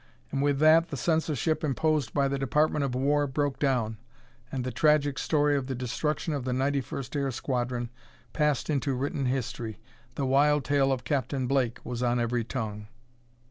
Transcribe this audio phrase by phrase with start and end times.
[0.31, 3.97] And with that the censorship imposed by the Department of War broke down,
[4.51, 7.91] and the tragic story of the destruction of the 91st Air Squadron
[8.33, 9.77] passed into written history.
[10.15, 12.87] The wild tale of Captain Blake was on every tongue.